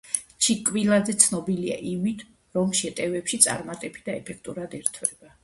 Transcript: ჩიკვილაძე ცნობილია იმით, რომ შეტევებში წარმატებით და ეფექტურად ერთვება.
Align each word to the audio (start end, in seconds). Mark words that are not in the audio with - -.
ჩიკვილაძე 0.43 1.13
ცნობილია 1.23 1.75
იმით, 1.89 2.23
რომ 2.59 2.73
შეტევებში 2.81 3.41
წარმატებით 3.47 4.11
და 4.11 4.19
ეფექტურად 4.23 4.77
ერთვება. 4.81 5.33